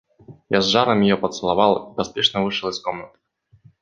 Я 0.49 0.61
с 0.61 0.65
жаром 0.65 1.01
ее 1.01 1.15
поцеловал 1.15 1.93
и 1.93 1.95
поспешно 1.95 2.43
вышел 2.43 2.69
из 2.69 2.79
комнаты. 2.79 3.19